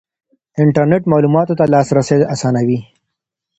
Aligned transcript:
انټرنېټ 0.63 1.03
معلوماتو 1.11 1.57
ته 1.59 1.65
لاسرسی 1.73 2.19
اسانوي. 2.33 2.79